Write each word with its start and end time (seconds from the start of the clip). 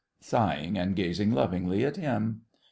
(Sighing 0.19 0.79
and 0.79 0.95
gazing 0.95 1.31
lovingly 1.31 1.85
at 1.85 1.95
him.) 1.97 2.41